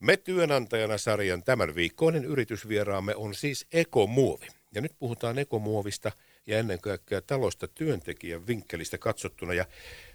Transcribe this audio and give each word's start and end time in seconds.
Me 0.00 0.16
työnantajana 0.16 0.98
sarjan 0.98 1.42
tämän 1.42 1.74
viikkoinen 1.74 2.24
yritysvieraamme 2.24 3.14
on 3.16 3.34
siis 3.34 3.66
ekomuovi. 3.72 4.46
Ja 4.74 4.80
nyt 4.80 4.92
puhutaan 4.98 5.38
ekomuovista 5.38 6.12
ja 6.46 6.58
ennen 6.58 6.80
kaikkea 6.80 7.22
talosta 7.22 7.68
työntekijän 7.68 8.46
vinkkelistä 8.46 8.98
katsottuna. 8.98 9.54
Ja 9.54 9.66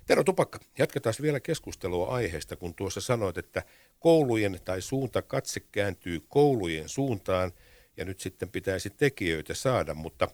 Tero 0.06 0.24
Tupakka, 0.24 0.60
jatketaan 0.78 1.16
vielä 1.22 1.40
keskustelua 1.40 2.08
aiheesta, 2.08 2.56
kun 2.56 2.76
tuossa 2.76 3.02
sanoit, 3.02 3.38
että 3.38 3.64
koulujen 4.00 4.60
tai 4.66 4.82
suunta 4.82 5.22
katse 5.22 5.60
kääntyy 5.60 6.22
koulujen 6.30 6.90
suuntaan 6.90 7.52
ja 7.98 8.06
nyt 8.06 8.20
sitten 8.20 8.50
pitäisi 8.50 8.90
tekijöitä 8.90 9.54
saada, 9.54 9.94
mutta 9.94 10.28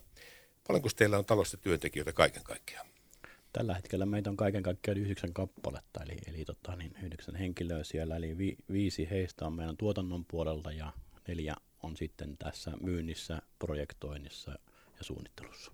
paljonko 0.68 0.90
teillä 0.96 1.18
on 1.18 1.26
talosta 1.26 1.58
työntekijöitä 1.58 2.14
kaiken 2.14 2.44
kaikkiaan? 2.44 2.88
Tällä 3.54 3.76
hetkellä 3.76 4.06
meitä 4.06 4.30
on 4.30 4.38
kaiken 4.38 4.64
kaikkiaan 4.64 4.98
yhdeksän 4.98 5.34
kappaletta, 5.34 6.04
eli, 6.04 6.18
eli 6.28 6.46
tota, 6.46 6.76
niin 6.76 6.94
yhdeksän 7.04 7.36
henkilöä 7.36 7.84
siellä, 7.84 8.16
eli 8.16 8.38
vi, 8.38 8.58
viisi 8.72 9.10
heistä 9.10 9.46
on 9.46 9.54
meidän 9.54 9.78
tuotannon 9.78 10.26
puolelta 10.26 10.72
ja 10.72 10.94
neljä 11.28 11.56
on 11.84 11.98
sitten 11.98 12.38
tässä 12.38 12.72
myynnissä, 12.82 13.42
projektoinnissa 13.60 14.52
ja 14.98 15.04
suunnittelussa. 15.04 15.72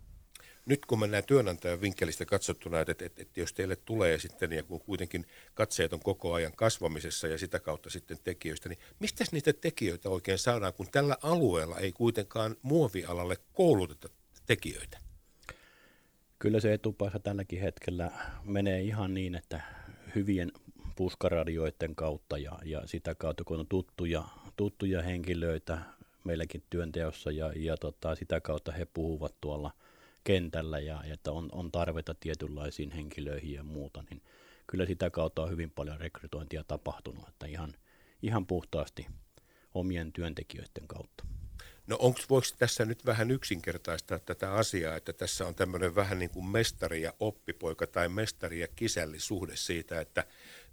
Nyt 0.66 0.85
kun 0.85 0.99
mennään 0.99 1.23
työnantajan 1.23 1.82
vinkkelistä 1.82 2.26
katsottuna, 2.26 2.80
että, 2.80 2.91
että, 2.91 3.21
että, 3.21 3.40
jos 3.40 3.54
teille 3.54 3.76
tulee 3.76 4.20
sitten, 4.20 4.52
ja 4.52 4.63
kun 4.63 4.82
kuitenkin 4.82 5.26
katseet 5.54 5.94
on 5.94 5.99
koko 5.99 6.34
ajan 6.34 6.55
kasvamisessa 6.55 7.27
ja 7.27 7.38
sitä 7.38 7.59
kautta 7.59 7.90
sitten 7.90 8.18
tekijöistä, 8.23 8.70
niin 8.70 8.80
mistä 8.99 9.23
niitä 9.32 9.54
tekijöitä 9.54 10.09
oikein 10.09 10.38
saadaan, 10.38 10.73
kun 10.73 10.88
tällä 10.91 11.18
alueella 11.23 11.80
ei 11.80 11.91
kuitenkaan 11.91 12.55
muovialalle 12.62 13.38
kouluteta 13.54 14.09
tekijöitä? 14.46 15.07
Kyllä 16.40 16.59
se 16.59 16.73
etupäässä 16.73 17.20
tälläkin 17.20 17.62
hetkellä 17.62 18.12
menee 18.44 18.82
ihan 18.82 19.14
niin, 19.14 19.36
että 19.36 19.62
hyvien 20.16 20.52
puskaradioiden 20.96 21.96
kautta 21.96 22.38
ja, 22.38 22.60
ja 22.66 22.88
sitä 22.88 23.16
kautta, 23.16 23.44
kun 23.44 23.60
on 23.60 23.68
tuttuja, 23.68 24.23
tuttuja 24.55 25.02
henkilöitä 25.02 25.77
meilläkin 26.23 26.63
työnteossa 26.70 27.32
ja, 27.32 27.54
ja 27.55 27.77
tota, 27.77 28.15
sitä 28.15 28.41
kautta 28.41 28.71
he 28.71 28.85
puhuvat 28.85 29.35
tuolla 29.41 29.71
kentällä 30.24 30.80
ja, 30.80 31.04
että 31.04 31.32
on, 31.32 31.49
on 31.52 31.71
tarvetta 31.71 32.15
tietynlaisiin 32.20 32.91
henkilöihin 32.91 33.54
ja 33.54 33.63
muuta, 33.63 34.04
niin 34.10 34.21
kyllä 34.68 34.85
sitä 34.85 35.10
kautta 35.10 35.41
on 35.41 35.49
hyvin 35.49 35.71
paljon 35.71 35.99
rekrytointia 35.99 36.63
tapahtunut, 36.63 37.27
että 37.30 37.46
ihan, 37.46 37.74
ihan 38.21 38.46
puhtaasti 38.46 39.08
omien 39.74 40.13
työntekijöiden 40.13 40.88
kautta. 40.88 41.24
No 41.88 41.98
onko, 41.99 42.20
voiko 42.30 42.48
tässä 42.57 42.85
nyt 42.85 43.05
vähän 43.05 43.32
yksinkertaistaa 43.32 44.20
tätä 44.20 44.54
asiaa, 44.54 44.96
että 44.96 45.13
tässä 45.13 45.48
on 45.48 45.55
tämmöinen 45.55 45.96
vähän 45.96 46.20
niin 46.20 46.30
kuin 46.30 46.46
mestari 46.46 47.02
ja 47.02 47.13
oppipoika 47.20 47.88
tai 47.88 48.10
mestari 48.10 48.60
ja 48.60 48.68
kisällisuhde 48.76 49.55
siitä, 49.55 50.02
että 50.02 50.24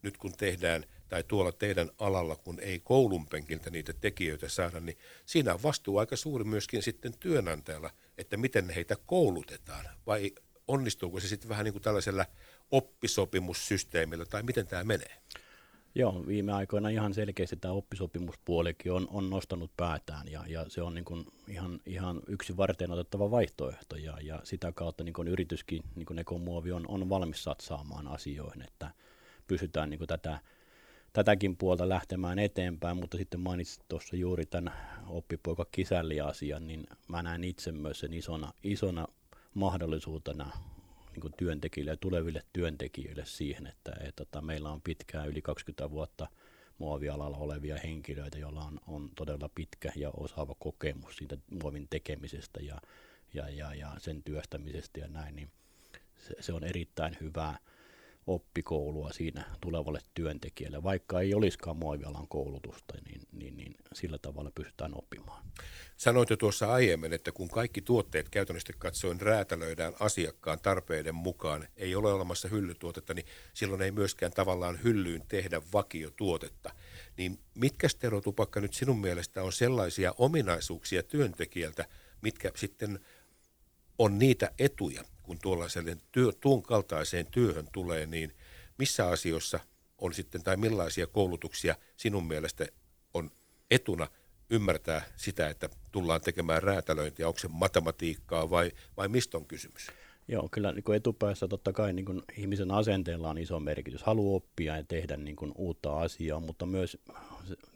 nyt 0.03 0.17
kun 0.17 0.33
tehdään 0.33 0.85
tai 1.09 1.25
tuolla 1.25 1.53
teidän 1.53 1.91
alalla, 1.99 2.37
kun 2.37 2.61
ei 2.61 2.81
koulun 2.81 3.27
penkiltä 3.27 3.71
niitä 3.71 3.93
tekijöitä 3.93 4.49
saada, 4.49 4.81
niin 4.81 4.99
siinä 5.27 5.55
on 5.55 5.63
vastuu 5.63 5.99
aika 5.99 6.17
suuri 6.17 6.45
myöskin 6.45 6.83
sitten 6.83 7.19
työnantajalla, 7.19 7.91
että 8.19 8.37
miten 8.37 8.71
heitä 8.71 8.97
koulutetaan 9.07 9.85
vai 10.07 10.33
onnistuuko 10.69 11.21
se 11.21 11.29
sitten 11.29 11.49
vähän 11.49 11.65
niin 11.65 11.73
kuin 11.73 11.83
tällaisella 11.83 12.27
oppisopimussysteemillä 12.71 14.25
tai 14.25 14.43
miten 14.43 14.67
tämä 14.67 14.85
menee? 14.85 15.17
Joo, 15.97 16.27
viime 16.27 16.53
aikoina 16.53 16.89
ihan 16.89 17.15
selkeästi 17.15 17.57
tämä 17.57 17.75
oppisopimuspuolikin 17.75 18.93
on, 18.93 19.09
on 19.11 19.31
nostanut 19.31 19.71
päätään 19.77 20.29
ja, 20.31 20.45
ja 20.47 20.65
se 20.69 20.83
on 20.83 20.95
niin 20.95 21.05
kuin 21.05 21.27
ihan, 21.49 21.81
ihan 21.87 22.21
yksi 22.29 22.57
varten 22.57 22.91
otettava 22.91 23.31
vaihtoehto 23.31 23.97
ja, 23.97 24.19
ja 24.23 24.41
sitä 24.45 24.73
kautta 24.73 25.05
niin 25.05 25.13
kuin 25.13 25.29
yrityskin, 25.29 25.83
niin 25.95 26.07
kuin 26.07 26.19
ekomuovi 26.19 26.73
on, 26.73 26.85
on 26.89 27.09
valmis 27.09 27.45
satsaamaan 27.45 28.09
asioihin, 28.09 28.63
että 28.63 28.91
pysytään 29.47 29.91
niin 29.91 29.99
kuin 29.99 30.09
tätä, 30.09 30.41
tätäkin 31.13 31.57
puolta 31.57 31.89
lähtemään 31.89 32.39
eteenpäin, 32.39 32.97
mutta 32.97 33.17
sitten 33.17 33.41
mainitsit 33.41 33.85
tuossa 33.89 34.17
juuri 34.17 34.47
tämän 34.47 34.73
oppipoika 35.07 35.67
kisälli-asian, 35.71 36.67
niin 36.67 36.87
mä 37.09 37.23
näen 37.23 37.45
itse 37.45 37.73
myös 37.73 38.01
sen 38.01 38.13
isona, 38.13 38.53
isona 38.63 39.07
mahdollisuutena 39.55 40.51
niin 41.15 41.35
työntekijöille 41.37 41.91
ja 41.91 41.97
tuleville 41.97 42.43
työntekijöille 42.53 43.27
siihen, 43.27 43.67
että, 43.67 43.93
että, 43.93 44.09
että 44.09 44.25
tota, 44.25 44.43
meillä 44.43 44.71
on 44.71 44.83
pitkään 44.83 45.29
yli 45.29 45.43
20 45.43 45.91
vuotta 45.91 46.29
muovialalla 46.79 47.37
olevia 47.37 47.79
henkilöitä, 47.85 48.39
joilla 48.39 48.65
on, 48.65 48.81
on 48.87 49.11
todella 49.17 49.49
pitkä 49.55 49.93
ja 49.97 50.11
osaava 50.17 50.55
kokemus 50.59 51.17
siitä 51.17 51.37
muovin 51.63 51.87
tekemisestä 51.91 52.61
ja, 52.63 52.81
ja, 53.35 53.49
ja, 53.49 53.75
ja 53.75 53.91
sen 53.99 54.23
työstämisestä 54.23 55.01
ja 55.01 55.09
näin, 55.09 55.37
niin 55.37 55.51
se, 56.17 56.35
se 56.41 56.53
on 56.53 56.65
erittäin 56.65 57.17
hyvää 57.21 57.59
oppikoulua 58.27 59.13
siinä 59.13 59.45
tulevalle 59.61 60.01
työntekijälle, 60.15 60.83
vaikka 60.83 61.21
ei 61.21 61.35
olisikaan 61.35 61.77
muovialan 61.77 62.29
koulutusta, 62.29 62.95
niin, 63.09 63.21
niin, 63.33 63.57
niin 63.57 63.75
sillä 63.93 64.19
tavalla 64.19 64.51
pystytään 64.55 64.95
oppimaan. 64.95 65.45
Sanoit 65.97 66.31
jo 66.31 66.37
tuossa 66.37 66.73
aiemmin, 66.73 67.13
että 67.13 67.33
kun 67.33 67.49
kaikki 67.49 67.83
tuotteet 67.83 68.29
käytännössä 68.29 68.73
katsoen 68.79 69.21
räätälöidään 69.21 69.93
asiakkaan 70.01 70.59
tarpeiden 70.63 71.15
mukaan, 71.15 71.69
ei 71.77 71.95
ole 71.95 72.13
olemassa 72.13 72.49
hyllytuotetta, 72.49 73.15
niin 73.15 73.27
silloin 73.55 73.83
ei 73.83 73.91
myöskään 73.91 74.33
tavallaan 74.33 74.79
hyllyyn 74.85 75.23
tehdä 75.29 75.63
vakiotuotetta. 75.73 76.71
Niin 77.17 77.39
mitkä 77.55 77.89
stereotupakka 77.89 78.61
nyt 78.61 78.75
sinun 78.75 79.01
mielestä 79.01 79.43
on 79.43 79.53
sellaisia 79.53 80.15
ominaisuuksia 80.19 81.03
työntekijältä, 81.03 81.85
mitkä 82.23 82.53
sitten 82.57 83.01
on 83.99 84.19
niitä 84.19 84.51
etuja, 84.59 85.05
kun 85.25 85.39
tuollaiselle 85.43 85.97
työ, 86.13 86.33
tuon 86.41 86.63
kaltaiseen 86.63 87.27
työhön 87.31 87.69
tulee, 87.73 88.07
niin 88.07 88.33
missä 88.79 89.09
asioissa 89.09 89.61
on 89.99 90.15
sitten, 90.15 90.43
tai 90.43 90.57
millaisia 90.57 91.07
koulutuksia 91.07 91.75
sinun 91.97 92.27
mielestä 92.27 92.67
on 93.15 93.31
etuna 93.71 94.09
ymmärtää 94.51 95.05
sitä, 95.17 95.49
että 95.49 95.69
tullaan 95.93 96.21
tekemään 96.21 96.63
räätälöintiä, 96.63 97.29
onko 97.29 97.39
se 97.39 97.49
matematiikkaa 97.49 98.51
vai, 98.51 98.73
vai 98.97 99.09
mistä 99.09 99.37
on 99.39 99.47
kysymys? 99.47 99.87
Joo, 100.29 100.49
kyllä 100.51 100.73
niin 100.73 100.85
kuin 100.85 100.97
etupäässä 100.97 101.49
totta 101.49 101.73
kai 101.73 101.93
niin 101.93 102.05
kuin 102.05 102.23
ihmisen 102.37 102.71
asenteella 102.71 103.31
on 103.31 103.39
iso 103.39 103.61
merkitys. 103.61 104.03
Haluaa 104.03 104.37
oppia 104.37 104.77
ja 104.77 104.85
tehdä 104.85 105.17
niin 105.17 105.37
kuin 105.37 105.53
uutta 105.57 106.01
asiaa, 106.01 106.41
mutta 106.41 106.67
myös 106.67 106.99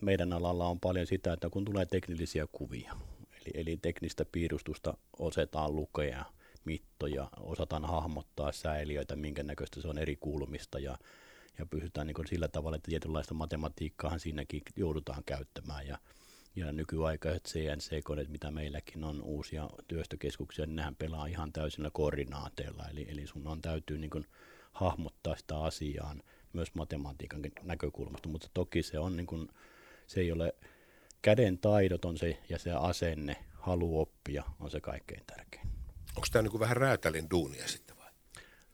meidän 0.01 0.33
alalla 0.33 0.69
on 0.69 0.81
paljon 0.81 1.07
sitä, 1.07 1.33
että 1.33 1.51
kun 1.51 1.65
tulee 1.65 1.87
teknillisiä 1.87 2.47
kuvia, 2.53 2.97
eli, 3.33 3.51
eli 3.55 3.77
teknistä 3.77 4.25
piirustusta 4.33 4.97
osataan 5.19 5.77
lukea, 5.77 6.25
mittoja, 6.65 7.29
osataan 7.37 7.85
hahmottaa 7.85 8.53
säiliöitä, 8.53 9.17
minkä 9.17 9.43
näköistä 9.43 9.83
se 9.83 9.89
on 9.89 9.99
eri 9.99 10.17
kulmista 10.17 10.79
ja, 10.79 10.99
ja 11.59 11.67
pystytään 11.67 12.07
niin 12.07 12.29
sillä 12.29 12.49
tavalla, 12.49 12.77
että 12.77 12.89
tietynlaista 12.89 13.35
matematiikkaahan 13.35 14.21
siinäkin 14.21 14.63
joudutaan 14.77 15.23
käyttämään. 15.27 15.87
Ja, 15.87 15.99
ja 16.57 16.73
nykyaikaiset 16.73 17.45
CNC-koneet, 17.45 18.29
mitä 18.29 18.51
meilläkin 18.51 19.05
on 19.05 19.23
uusia 19.23 19.71
työstökeskuksia, 19.89 20.67
niin 20.67 20.77
nehän 20.77 20.97
pelaa 20.97 21.27
ihan 21.27 21.53
täysillä 21.53 21.91
koordinaateilla, 21.93 22.89
eli, 22.89 23.07
eli 23.11 23.27
sun 23.27 23.47
on 23.47 23.63
täytyy 23.63 23.99
niin 23.99 24.27
hahmottaa 24.73 25.37
sitä 25.37 25.61
asiaa 25.61 26.17
myös 26.53 26.75
matematiikan 26.75 27.43
näkökulmasta, 27.63 28.29
mutta 28.29 28.51
toki 28.55 28.83
se 28.83 28.99
on 28.99 29.17
niin 29.17 29.27
kuin, 29.27 29.49
se 30.07 30.21
ei 30.21 30.33
ole 30.33 30.55
käden 31.23 31.59
taidot 31.59 32.05
on 32.05 32.19
se 32.19 32.39
ja 32.49 32.59
se 32.59 32.73
asenne, 32.73 33.37
halu 33.53 34.01
oppia 34.01 34.45
on 34.61 34.71
se 34.71 34.81
kaikkein 34.81 35.23
tärkein. 35.27 35.78
Onko 36.19 36.27
tämä 36.33 36.43
niin 36.43 36.61
vähän 36.61 36.77
räätälin 36.77 37.31
duunia 37.31 37.69
sitten 37.69 37.97
vai? 37.97 38.11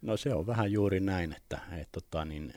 No 0.02 0.16
se 0.16 0.34
on 0.34 0.46
vähän 0.46 0.72
juuri 0.72 1.00
näin, 1.00 1.32
että 1.32 1.58
et, 1.80 1.88
tota, 1.92 2.24
niin, 2.24 2.54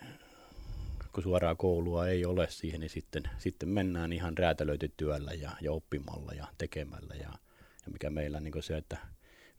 kun 1.14 1.24
suoraa 1.24 1.56
koulua 1.56 2.08
ei 2.08 2.26
ole 2.26 2.48
siihen, 2.50 2.80
niin 2.80 2.90
sitten, 2.90 3.24
sitten 3.38 3.70
mennään 3.70 4.14
ihan 4.14 4.38
räätälöitytyöllä 4.38 5.34
ja, 5.34 5.52
ja 5.62 5.72
oppimalla 5.72 6.32
ja 6.32 6.48
tekemällä. 6.58 7.14
Ja, 7.16 7.30
ja 7.86 7.92
mikä 7.92 8.10
meillä 8.10 8.40
niin 8.40 8.64
se, 8.64 8.78
että 8.78 8.98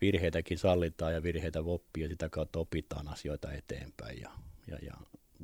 virheitäkin 0.00 0.58
sallitaan 0.58 1.14
ja 1.14 1.22
virheitä 1.22 1.60
oppii 1.60 2.02
ja 2.02 2.08
sitä 2.08 2.28
kautta 2.28 2.58
opitaan 2.58 3.08
asioita 3.08 3.52
eteenpäin 3.52 4.20
ja, 4.20 4.30
ja, 4.66 4.78
ja 4.82 4.94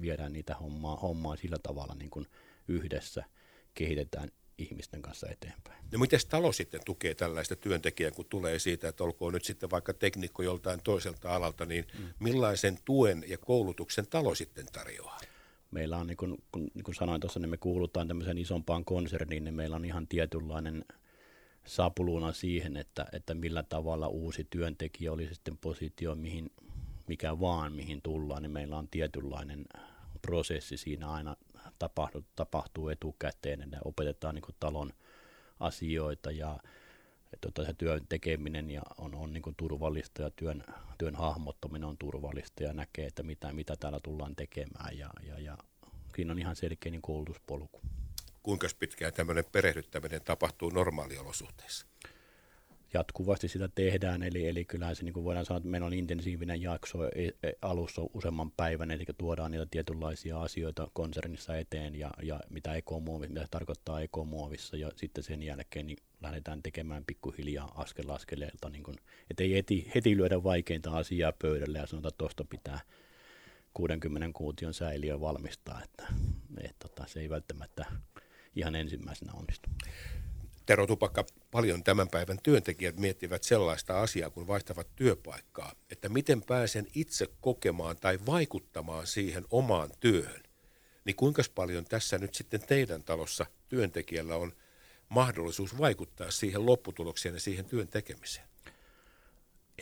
viedään 0.00 0.32
niitä 0.32 0.54
hommaa, 0.54 0.96
hommaa 0.96 1.36
sillä 1.36 1.56
tavalla 1.62 1.94
niin 1.94 2.10
kuin 2.10 2.26
yhdessä 2.68 3.24
kehitetään 3.74 4.28
ihmisten 4.58 5.02
kanssa 5.02 5.28
eteenpäin. 5.30 5.63
No 5.94 6.00
miten 6.00 6.20
talo 6.28 6.52
sitten 6.52 6.80
tukee 6.84 7.14
tällaista 7.14 7.56
työntekijää, 7.56 8.10
kun 8.10 8.24
tulee 8.24 8.58
siitä, 8.58 8.88
että 8.88 9.04
olkoon 9.04 9.32
nyt 9.32 9.44
sitten 9.44 9.70
vaikka 9.70 9.94
teknikko 9.94 10.42
joltain 10.42 10.80
toiselta 10.84 11.34
alalta, 11.34 11.66
niin 11.66 11.86
mm. 11.98 12.04
millaisen 12.18 12.78
tuen 12.84 13.24
ja 13.26 13.38
koulutuksen 13.38 14.06
talo 14.10 14.34
sitten 14.34 14.66
tarjoaa? 14.72 15.20
Meillä 15.70 15.96
on, 15.96 16.06
niin 16.06 16.16
kuin, 16.16 16.42
kun, 16.52 16.70
niin 16.74 16.84
kuin 16.84 16.94
sanoin 16.94 17.20
tuossa, 17.20 17.40
niin 17.40 17.50
me 17.50 17.56
kuulutaan 17.56 18.08
tämmöiseen 18.08 18.38
isompaan 18.38 18.84
konserniin, 18.84 19.44
niin 19.44 19.54
meillä 19.54 19.76
on 19.76 19.84
ihan 19.84 20.06
tietynlainen 20.08 20.84
sapuluna 21.66 22.32
siihen, 22.32 22.76
että, 22.76 23.06
että 23.12 23.34
millä 23.34 23.62
tavalla 23.62 24.08
uusi 24.08 24.46
työntekijä 24.50 25.12
oli 25.12 25.28
sitten 25.34 25.58
positio, 25.58 26.14
mihin, 26.14 26.50
mikä 27.08 27.40
vaan, 27.40 27.72
mihin 27.72 28.02
tullaan, 28.02 28.42
niin 28.42 28.52
meillä 28.52 28.78
on 28.78 28.88
tietynlainen 28.88 29.64
prosessi 30.22 30.76
siinä 30.76 31.10
aina 31.10 31.36
tapahtuu, 31.78 32.24
tapahtuu 32.36 32.88
etukäteen, 32.88 33.62
että 33.62 33.78
opetetaan 33.84 34.34
niin 34.34 34.44
talon 34.60 34.90
asioita 35.64 36.30
ja 36.30 36.58
tota, 37.40 37.64
se 37.64 37.74
työn 37.74 38.06
tekeminen 38.08 38.70
ja 38.70 38.82
on, 38.98 39.14
on 39.14 39.32
niin 39.32 39.42
kuin 39.42 39.56
turvallista 39.56 40.22
ja 40.22 40.30
työn, 40.30 40.64
työn 40.98 41.16
hahmottaminen 41.16 41.88
on 41.88 41.98
turvallista 41.98 42.62
ja 42.62 42.72
näkee, 42.72 43.06
että 43.06 43.22
mitä, 43.22 43.52
mitä 43.52 43.76
täällä 43.76 44.00
tullaan 44.02 44.36
tekemään 44.36 44.98
ja, 44.98 45.10
ja, 45.26 45.40
ja 45.40 45.58
siinä 46.16 46.32
on 46.32 46.38
ihan 46.38 46.56
selkeä 46.56 46.90
niin 46.90 47.02
koulutuspolku. 47.02 47.80
kuinka 48.42 48.68
pitkään 48.78 49.12
tämmöinen 49.12 49.44
perehdyttäminen 49.52 50.20
tapahtuu 50.24 50.70
normaaliolosuhteissa? 50.70 51.86
Jatkuvasti 52.94 53.48
sitä 53.48 53.68
tehdään, 53.74 54.22
eli, 54.22 54.48
eli 54.48 54.64
kyllähän 54.64 54.96
se 54.96 55.04
niin 55.04 55.12
kuin 55.12 55.24
voidaan 55.24 55.46
sanoa, 55.46 55.56
että 55.56 55.68
meillä 55.68 55.86
on 55.86 55.92
intensiivinen 55.94 56.62
jakso 56.62 57.04
e, 57.04 57.24
e, 57.26 57.52
alussa 57.62 58.02
useamman 58.14 58.50
päivän, 58.50 58.90
eli 58.90 59.04
tuodaan 59.18 59.50
niitä 59.50 59.66
tietynlaisia 59.70 60.42
asioita 60.42 60.88
konsernissa 60.92 61.56
eteen 61.56 61.94
ja, 61.94 62.10
ja 62.22 62.40
mitä 62.50 62.74
ekomuovi, 62.74 63.28
mitä 63.28 63.40
se 63.40 63.46
tarkoittaa 63.50 64.00
ekomuovissa 64.00 64.76
ja 64.76 64.90
sitten 64.96 65.24
sen 65.24 65.42
jälkeen 65.42 65.86
niin 65.86 65.98
lähdetään 66.22 66.62
tekemään 66.62 67.04
pikkuhiljaa 67.06 67.72
askel 67.74 68.10
askeleelta, 68.10 68.68
niin 68.68 68.82
kuin, 68.82 68.96
että 69.30 69.42
ei 69.42 69.54
heti, 69.54 69.90
heti 69.94 70.16
lyödä 70.16 70.42
vaikeinta 70.42 70.96
asiaa 70.96 71.32
pöydälle 71.42 71.78
ja 71.78 71.86
sanota, 71.86 72.08
että 72.08 72.18
tuosta 72.18 72.44
pitää 72.44 72.80
60 73.74 74.30
kuution 74.32 74.74
säiliö 74.74 75.20
valmistaa, 75.20 75.82
että, 75.84 76.02
että, 76.02 76.60
että 76.60 76.88
tota, 76.88 77.04
se 77.06 77.20
ei 77.20 77.30
välttämättä 77.30 77.84
ihan 78.56 78.74
ensimmäisenä 78.74 79.32
onnistu. 79.32 79.70
Tero 80.66 80.86
Tupakka, 80.86 81.24
paljon 81.50 81.84
tämän 81.84 82.08
päivän 82.08 82.38
työntekijät 82.42 82.96
miettivät 82.96 83.42
sellaista 83.42 84.00
asiaa, 84.00 84.30
kun 84.30 84.46
vaihtavat 84.46 84.86
työpaikkaa, 84.96 85.72
että 85.90 86.08
miten 86.08 86.42
pääsen 86.42 86.86
itse 86.94 87.28
kokemaan 87.40 87.96
tai 87.96 88.18
vaikuttamaan 88.26 89.06
siihen 89.06 89.44
omaan 89.50 89.90
työhön. 90.00 90.42
Niin 91.04 91.16
kuinka 91.16 91.42
paljon 91.54 91.84
tässä 91.84 92.18
nyt 92.18 92.34
sitten 92.34 92.60
teidän 92.60 93.04
talossa 93.04 93.46
työntekijällä 93.68 94.36
on 94.36 94.52
mahdollisuus 95.08 95.78
vaikuttaa 95.78 96.30
siihen 96.30 96.66
lopputulokseen 96.66 97.34
ja 97.34 97.40
siihen 97.40 97.64
työn 97.64 97.88
tekemiseen? 97.88 98.53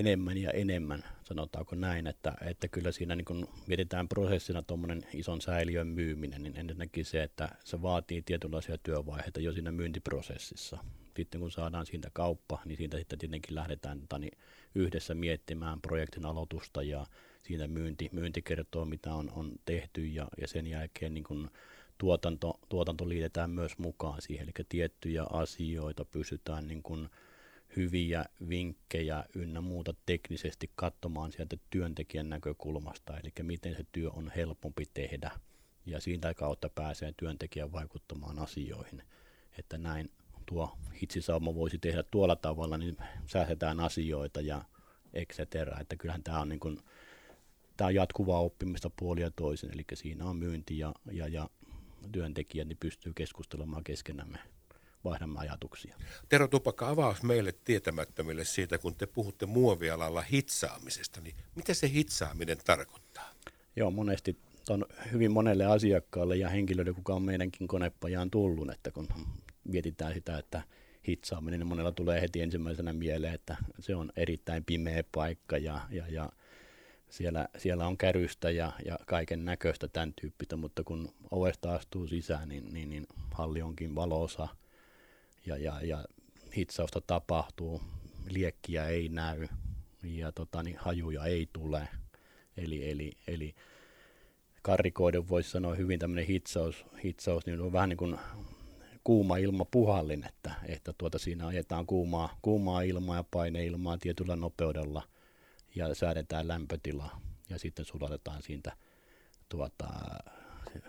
Enemmän 0.00 0.38
ja 0.38 0.50
enemmän, 0.50 1.04
sanotaanko 1.24 1.76
näin, 1.76 2.06
että, 2.06 2.34
että 2.40 2.68
kyllä 2.68 2.92
siinä 2.92 3.16
niin 3.16 3.24
kun 3.24 3.48
mietitään 3.66 4.08
prosessina 4.08 4.62
tuommoinen 4.62 5.02
ison 5.14 5.40
säiliön 5.40 5.86
myyminen, 5.86 6.42
niin 6.42 6.56
ensinnäkin 6.56 7.04
se, 7.04 7.22
että 7.22 7.48
se 7.64 7.82
vaatii 7.82 8.22
tietynlaisia 8.22 8.78
työvaiheita 8.78 9.40
jo 9.40 9.52
siinä 9.52 9.72
myyntiprosessissa. 9.72 10.78
Sitten 11.16 11.40
kun 11.40 11.50
saadaan 11.50 11.86
siitä 11.86 12.10
kauppa, 12.12 12.62
niin 12.64 12.76
siitä 12.76 12.98
sitten 12.98 13.18
tietenkin 13.18 13.54
lähdetään 13.54 14.02
tani, 14.08 14.30
yhdessä 14.74 15.14
miettimään 15.14 15.80
projektin 15.80 16.26
aloitusta 16.26 16.82
ja 16.82 17.06
siinä 17.42 17.68
myynti, 17.68 18.08
myynti 18.12 18.42
kertoo, 18.42 18.84
mitä 18.84 19.14
on, 19.14 19.30
on 19.30 19.52
tehty 19.64 20.06
ja, 20.06 20.28
ja 20.40 20.48
sen 20.48 20.66
jälkeen 20.66 21.14
niin 21.14 21.24
kun 21.24 21.50
tuotanto, 21.98 22.60
tuotanto 22.68 23.08
liitetään 23.08 23.50
myös 23.50 23.78
mukaan 23.78 24.22
siihen, 24.22 24.44
eli 24.44 24.66
tiettyjä 24.68 25.24
asioita 25.30 26.04
pystytään 26.04 26.66
niin 26.66 26.82
kun, 26.82 27.10
hyviä 27.76 28.24
vinkkejä 28.48 29.24
ynnä 29.34 29.60
muuta 29.60 29.94
teknisesti 30.06 30.70
katsomaan 30.74 31.32
sieltä 31.32 31.56
työntekijän 31.70 32.28
näkökulmasta, 32.28 33.18
eli 33.18 33.32
miten 33.42 33.76
se 33.76 33.86
työ 33.92 34.10
on 34.10 34.32
helpompi 34.36 34.84
tehdä 34.94 35.30
ja 35.86 36.00
siitä 36.00 36.34
kautta 36.34 36.68
pääsee 36.68 37.14
työntekijän 37.16 37.72
vaikuttamaan 37.72 38.38
asioihin. 38.38 39.02
Että 39.58 39.78
näin 39.78 40.10
tuo 40.46 40.78
hitsisauma 41.02 41.54
voisi 41.54 41.78
tehdä 41.78 42.02
tuolla 42.02 42.36
tavalla, 42.36 42.78
niin 42.78 42.96
säästetään 43.26 43.80
asioita 43.80 44.40
ja 44.40 44.64
et 45.12 45.28
cetera. 45.32 45.80
Että 45.80 45.96
kyllähän 45.96 46.22
tämä 46.22 46.40
on, 46.40 46.48
niin 46.48 46.60
kuin, 46.60 46.78
tämä 47.76 47.88
on 47.88 47.94
jatkuvaa 47.94 48.40
oppimista 48.40 48.90
puolia 48.98 49.30
toisen, 49.30 49.70
eli 49.74 49.84
siinä 49.94 50.24
on 50.24 50.36
myynti 50.36 50.78
ja, 50.78 50.94
ja, 51.12 51.28
ja 51.28 51.50
työntekijät 52.12 52.68
niin 52.68 52.78
pystyy 52.80 53.12
keskustelemaan 53.14 53.84
keskenämme 53.84 54.38
vaihdamme 55.04 55.40
ajatuksia. 55.40 55.96
Tero 56.28 56.48
Tupakka, 56.48 56.88
avaus 56.88 57.22
meille 57.22 57.54
tietämättömille 57.64 58.44
siitä, 58.44 58.78
kun 58.78 58.94
te 58.94 59.06
puhutte 59.06 59.46
muovialalla 59.46 60.22
hitsaamisesta, 60.22 61.20
niin 61.20 61.34
mitä 61.54 61.74
se 61.74 61.88
hitsaaminen 61.88 62.58
tarkoittaa? 62.64 63.30
Joo, 63.76 63.90
monesti 63.90 64.38
on 64.70 64.86
hyvin 65.12 65.32
monelle 65.32 65.64
asiakkaalle 65.64 66.36
ja 66.36 66.48
henkilölle, 66.48 66.92
kuka 66.92 67.14
on 67.14 67.22
meidänkin 67.22 67.68
konepajaan 67.68 68.30
tullut, 68.30 68.70
että 68.70 68.90
kun 68.90 69.08
mietitään 69.64 70.14
sitä, 70.14 70.38
että 70.38 70.62
hitsaaminen, 71.08 71.60
niin 71.60 71.68
monella 71.68 71.92
tulee 71.92 72.20
heti 72.20 72.42
ensimmäisenä 72.42 72.92
mieleen, 72.92 73.34
että 73.34 73.56
se 73.80 73.94
on 73.94 74.12
erittäin 74.16 74.64
pimeä 74.64 75.04
paikka 75.12 75.58
ja, 75.58 75.80
ja, 75.90 76.04
ja 76.08 76.32
siellä, 77.08 77.48
siellä 77.58 77.86
on 77.86 77.96
kärystä 77.96 78.50
ja, 78.50 78.72
ja 78.84 78.98
kaiken 79.06 79.44
näköistä 79.44 79.88
tämän 79.88 80.12
tyyppistä, 80.20 80.56
mutta 80.56 80.84
kun 80.84 81.08
ovesta 81.30 81.74
astuu 81.74 82.06
sisään, 82.06 82.48
niin, 82.48 82.74
niin, 82.74 82.90
niin 82.90 83.06
halli 83.30 83.62
onkin 83.62 83.94
valosa– 83.94 84.48
ja, 85.46 85.56
ja, 85.56 85.80
ja 85.82 86.04
hitsausta 86.56 87.00
tapahtuu, 87.00 87.80
liekkiä 88.28 88.86
ei 88.86 89.08
näy 89.08 89.48
ja 90.02 90.32
tota, 90.32 90.62
niin 90.62 90.76
hajuja 90.78 91.24
ei 91.24 91.48
tule. 91.52 91.88
Eli, 92.56 92.90
eli, 92.90 93.12
eli 93.26 93.54
karrikoiden 94.62 95.28
voisi 95.28 95.50
sanoa 95.50 95.74
hyvin 95.74 95.98
tämmöinen 95.98 96.26
hitsaus, 96.26 96.84
hitsaus 97.04 97.46
niin 97.46 97.60
on 97.60 97.72
vähän 97.72 97.88
niin 97.88 97.96
kuin 97.96 98.18
kuuma 99.04 99.36
ilma 99.36 99.64
puhallin, 99.64 100.24
että, 100.26 100.54
että 100.66 100.92
tuota 100.98 101.18
siinä 101.18 101.46
ajetaan 101.46 101.86
kuumaa, 101.86 102.38
kuumaa 102.42 102.82
ilmaa 102.82 103.16
ja 103.16 103.24
paineilmaa 103.30 103.98
tietyllä 103.98 104.36
nopeudella 104.36 105.02
ja 105.74 105.94
säädetään 105.94 106.48
lämpötila 106.48 107.20
ja 107.50 107.58
sitten 107.58 107.84
sulatetaan 107.84 108.42
siitä 108.42 108.76
tuota, 109.48 109.88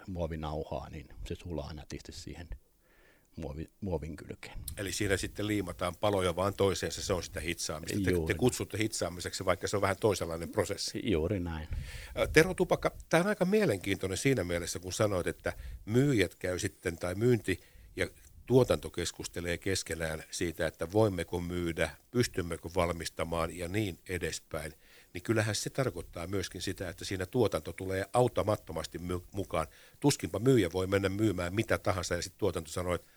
muovinauhaa, 0.07 0.89
niin 0.89 1.09
se 1.27 1.35
sulaa 1.35 1.73
nätisti 1.73 2.11
siihen 2.11 2.47
muovi, 3.35 3.69
muovin 3.81 4.15
kylkeen. 4.15 4.59
Eli 4.77 4.91
siinä 4.91 5.17
sitten 5.17 5.47
liimataan 5.47 5.95
paloja 5.95 6.35
vaan 6.35 6.53
toiseensa, 6.53 7.01
se 7.01 7.13
on 7.13 7.23
sitä 7.23 7.39
hitsaamista. 7.39 7.99
Te, 8.05 8.11
te 8.27 8.33
kutsutte 8.33 8.77
hitsaamiseksi, 8.77 9.45
vaikka 9.45 9.67
se 9.67 9.75
on 9.75 9.81
vähän 9.81 9.97
toisenlainen 9.99 10.49
prosessi. 10.49 11.01
Juuri 11.11 11.39
näin. 11.39 11.67
Tero 12.33 12.53
Tupakka, 12.53 12.91
tämä 13.09 13.21
on 13.21 13.29
aika 13.29 13.45
mielenkiintoinen 13.45 14.17
siinä 14.17 14.43
mielessä, 14.43 14.79
kun 14.79 14.93
sanoit, 14.93 15.27
että 15.27 15.53
myyjät 15.85 16.35
käy 16.35 16.59
sitten, 16.59 16.97
tai 16.97 17.15
myynti 17.15 17.59
ja 17.95 18.07
tuotanto 18.45 18.89
keskustelee 18.89 19.57
keskenään 19.57 20.23
siitä, 20.31 20.67
että 20.67 20.91
voimmeko 20.91 21.41
myydä, 21.41 21.89
pystymmekö 22.11 22.69
valmistamaan 22.75 23.57
ja 23.57 23.67
niin 23.67 23.99
edespäin 24.09 24.73
niin 25.13 25.23
kyllähän 25.23 25.55
se 25.55 25.69
tarkoittaa 25.69 26.27
myöskin 26.27 26.61
sitä, 26.61 26.89
että 26.89 27.05
siinä 27.05 27.25
tuotanto 27.25 27.73
tulee 27.73 28.05
automattomasti 28.13 28.99
mukaan. 29.33 29.67
Tuskinpa 29.99 30.39
myyjä 30.39 30.71
voi 30.73 30.87
mennä 30.87 31.09
myymään 31.09 31.55
mitä 31.55 31.77
tahansa 31.77 32.15
ja 32.15 32.21
sitten 32.21 32.39
tuotanto 32.39 32.71
sanoo, 32.71 32.95
että 32.95 33.11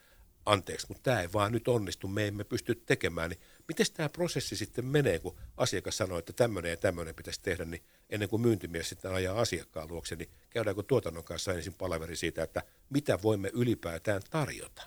anteeksi, 0.47 0.87
mutta 0.89 1.03
tämä 1.03 1.21
ei 1.21 1.29
vaan 1.33 1.53
nyt 1.53 1.69
onnistu, 1.69 2.09
me 2.09 2.27
emme 2.27 2.45
pysty 2.45 2.75
tekemään, 2.75 3.31
niin 3.31 3.41
miten 3.69 3.87
tämä 3.95 4.09
prosessi 4.09 4.57
sitten 4.57 4.85
menee, 4.85 5.19
kun 5.19 5.37
asiakas 5.57 5.97
sanoo, 5.97 6.19
että 6.19 6.33
tämmöinen 6.33 6.71
ja 6.71 6.77
tämmöinen 6.77 7.15
pitäisi 7.15 7.43
tehdä, 7.43 7.65
niin 7.65 7.83
ennen 8.11 8.29
kuin 8.29 8.43
myyntimies 8.43 8.89
sitten 8.89 9.13
ajaa 9.13 9.41
asiakkaan 9.41 9.89
luokse, 9.89 10.17
niin 10.17 10.29
käydäänkö 10.51 10.83
tuotannon 10.83 11.25
kanssa 11.25 11.53
ensin 11.53 11.75
palaveri 11.75 12.17
siitä, 12.17 12.43
että 12.43 12.63
mitä 12.91 13.19
voimme 13.23 13.51
ylipäätään 13.55 14.23
tarjota? 14.31 14.83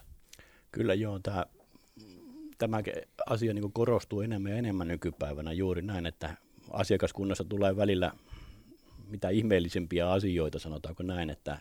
Kyllä 0.72 0.94
joo, 0.94 1.20
tämä, 1.20 1.46
tämä 2.58 2.82
asia 3.26 3.54
niin 3.54 3.72
korostuu 3.72 4.22
enemmän 4.22 4.52
ja 4.52 4.58
enemmän 4.58 4.88
nykypäivänä 4.88 5.52
juuri 5.52 5.82
näin, 5.82 6.06
että 6.06 6.38
asiakaskunnassa 6.72 7.44
tulee 7.44 7.78
välillä 7.78 8.12
mitä 9.08 9.30
ihmeellisempiä 9.30 10.12
asioita, 10.12 10.60
sanotaanko 10.60 11.04
näin, 11.04 11.30
että 11.30 11.58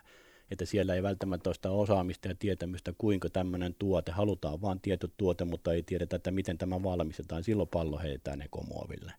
että 0.50 0.66
siellä 0.66 0.94
ei 0.94 1.02
välttämättä 1.02 1.48
ole 1.48 1.54
sitä 1.54 1.70
osaamista 1.70 2.28
ja 2.28 2.34
tietämystä, 2.34 2.92
kuinka 2.98 3.30
tämmöinen 3.30 3.74
tuote, 3.74 4.12
halutaan 4.12 4.62
vain 4.62 4.80
tietty 4.80 5.10
tuote, 5.16 5.44
mutta 5.44 5.72
ei 5.72 5.82
tiedetä, 5.82 6.16
että 6.16 6.30
miten 6.30 6.58
tämä 6.58 6.82
valmistetaan. 6.82 7.44
Silloin 7.44 7.68
pallo 7.68 7.98
heitetään 7.98 8.42
ekomuoville. 8.42 9.12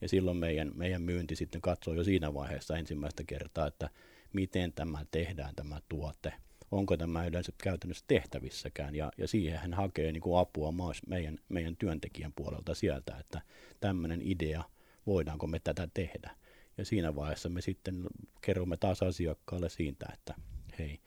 Ja 0.00 0.08
silloin 0.08 0.36
meidän, 0.36 0.72
meidän 0.74 1.02
myynti 1.02 1.36
sitten 1.36 1.60
katsoo 1.60 1.94
jo 1.94 2.04
siinä 2.04 2.34
vaiheessa 2.34 2.76
ensimmäistä 2.76 3.24
kertaa, 3.26 3.66
että 3.66 3.90
miten 4.32 4.72
tämä 4.72 5.04
tehdään 5.10 5.54
tämä 5.54 5.80
tuote. 5.88 6.32
Onko 6.70 6.96
tämä 6.96 7.26
yleensä 7.26 7.52
käytännössä 7.62 8.04
tehtävissäkään. 8.08 8.94
Ja, 8.94 9.12
ja 9.18 9.28
siihen 9.28 9.58
hän 9.58 9.74
hakee 9.74 10.12
niin 10.12 10.20
kuin 10.20 10.38
apua 10.38 10.72
myös 10.72 11.06
meidän, 11.06 11.38
meidän 11.48 11.76
työntekijän 11.76 12.32
puolelta 12.36 12.74
sieltä, 12.74 13.16
että 13.20 13.40
tämmöinen 13.80 14.20
idea, 14.22 14.64
voidaanko 15.06 15.46
me 15.46 15.58
tätä 15.58 15.88
tehdä. 15.94 16.30
Ja 16.78 16.84
siinä 16.84 17.14
vaiheessa 17.14 17.48
me 17.48 17.60
sitten 17.60 18.06
kerromme 18.40 18.76
taas 18.76 19.02
asiakkaalle 19.02 19.68
siitä, 19.68 20.06
että 20.12 20.34
hei, 20.78 21.00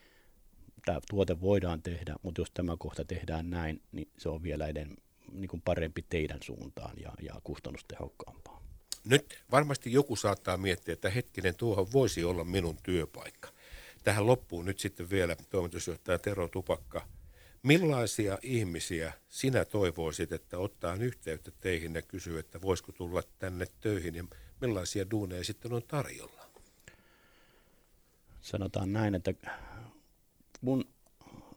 tämä 0.84 1.00
tuote 1.10 1.40
voidaan 1.40 1.82
tehdä, 1.82 2.14
mutta 2.22 2.40
jos 2.40 2.50
tämä 2.50 2.76
kohta 2.78 3.04
tehdään 3.04 3.50
näin, 3.50 3.82
niin 3.92 4.08
se 4.18 4.28
on 4.28 4.42
vielä 4.42 4.66
eden, 4.66 4.96
niin 5.32 5.48
kuin 5.48 5.62
parempi 5.62 6.04
teidän 6.08 6.38
suuntaan 6.42 6.96
ja, 7.00 7.12
ja 7.22 7.40
kustannustehokkaampaa. 7.44 8.62
Nyt 9.04 9.44
varmasti 9.50 9.92
joku 9.92 10.16
saattaa 10.16 10.56
miettiä, 10.56 10.92
että 10.92 11.10
hetkinen, 11.10 11.54
tuohon 11.54 11.92
voisi 11.92 12.24
olla 12.24 12.44
minun 12.44 12.78
työpaikka. 12.82 13.48
Tähän 14.04 14.26
loppuun 14.26 14.64
nyt 14.64 14.78
sitten 14.78 15.10
vielä 15.10 15.36
toimitusjohtaja 15.50 16.18
Tero 16.18 16.48
Tupakka. 16.48 17.06
Millaisia 17.62 18.38
ihmisiä 18.42 19.12
sinä 19.28 19.64
toivoisit, 19.64 20.32
että 20.32 20.58
ottaa 20.58 20.94
yhteyttä 20.94 21.50
teihin 21.60 21.94
ja 21.94 22.02
kysyy, 22.02 22.38
että 22.38 22.60
voisiko 22.62 22.92
tulla 22.92 23.22
tänne 23.38 23.66
töihin 23.80 24.14
ja 24.14 24.24
millaisia 24.60 25.10
duuneja 25.10 25.44
sitten 25.44 25.72
on 25.72 25.82
tarjolla? 25.82 26.37
Sanotaan 28.40 28.92
näin, 28.92 29.14
että 29.14 29.34
mun 30.60 30.84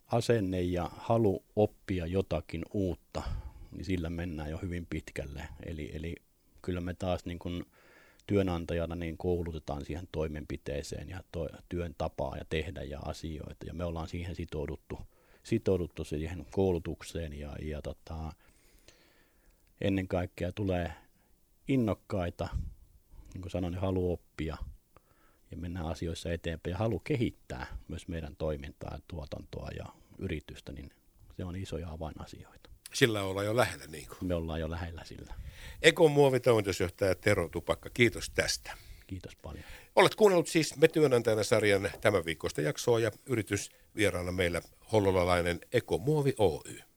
asenne 0.08 0.62
ja 0.62 0.90
halu 0.98 1.44
oppia 1.56 2.06
jotakin 2.06 2.66
uutta, 2.74 3.24
niin 3.72 3.86
sillä 3.86 4.10
mennään 4.10 4.50
jo 4.50 4.58
hyvin 4.58 4.88
pitkälle. 4.90 5.48
Eli, 5.66 5.92
eli 5.94 6.16
kyllä 6.62 6.82
me 6.82 6.94
taas 6.94 7.26
niin 7.26 7.40
kuin 7.40 7.66
työnantajana 8.28 8.96
niin 8.96 9.18
koulutetaan 9.18 9.86
siihen 9.86 10.08
toimenpiteeseen 10.12 11.10
ja 11.10 11.24
to, 11.32 11.50
työn 11.70 11.96
tapaa 11.98 12.38
ja 12.38 12.46
tehdä 12.50 12.84
ja 12.84 13.00
asioita. 13.00 13.66
Ja 13.66 13.74
me 13.74 13.84
ollaan 13.86 14.08
siihen 14.08 14.36
sitouduttu 14.36 15.00
sitouduttu 15.44 16.04
siihen 16.04 16.46
koulutukseen 16.52 17.40
ja, 17.40 17.56
ja 17.62 17.82
tota, 17.82 18.34
ennen 19.82 20.08
kaikkea 20.08 20.52
tulee 20.52 20.94
innokkaita, 21.68 22.48
niin 23.34 23.42
kuin 23.42 23.52
sanoin, 23.52 23.76
halu 23.76 24.12
oppia 24.12 24.58
ja 25.52 25.58
mennä 25.58 25.84
asioissa 25.84 26.32
eteenpäin 26.32 26.72
ja 26.72 26.78
halu 26.78 27.00
kehittää 27.00 27.78
myös 27.88 28.08
meidän 28.08 28.36
toimintaa, 28.36 29.00
tuotantoa 29.08 29.70
ja 29.78 29.86
yritystä, 30.18 30.72
niin 30.72 30.92
se 31.38 31.46
on 31.46 31.56
isoja 31.56 31.90
avainasioita. 31.90 32.70
Sillä 32.94 33.24
ollaan 33.24 33.46
jo 33.46 33.56
lähellä, 33.56 33.88
niin 33.88 34.08
kuin. 34.08 34.28
Me 34.28 34.36
ollaan 34.36 34.60
jo 34.60 34.70
lähellä 34.70 35.04
sillä. 35.06 35.34
Ekon 35.82 36.12
muovitoimitusjohtaja 36.12 37.16
Tero 37.16 37.50
Tupakka, 37.50 37.90
kiitos 37.94 38.30
tästä. 38.30 38.78
Kiitos 39.08 39.36
paljon. 39.36 39.64
Olet 39.96 40.16
kuunnellut 40.16 40.48
siis 40.48 40.78
Me 40.78 40.88
työnantajana 40.88 41.44
sarjan 41.44 41.90
tämän 42.02 42.26
viikosta 42.26 42.62
jaksoa 42.62 43.00
ja 43.00 43.12
yritysvieraana 43.26 44.32
meillä 44.32 44.62
hollolalainen 44.92 45.60
Ekomuovi 45.74 46.34
Oy. 46.38 46.91